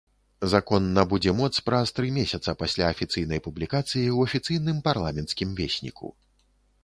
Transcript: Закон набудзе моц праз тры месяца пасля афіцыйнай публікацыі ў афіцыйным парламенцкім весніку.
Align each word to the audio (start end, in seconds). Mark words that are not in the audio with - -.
Закон 0.51 0.85
набудзе 0.93 1.33
моц 1.41 1.49
праз 1.67 1.91
тры 1.97 2.07
месяца 2.15 2.55
пасля 2.63 2.87
афіцыйнай 2.95 3.43
публікацыі 3.47 4.05
ў 4.05 4.19
афіцыйным 4.31 4.77
парламенцкім 4.87 5.49
весніку. 5.63 6.11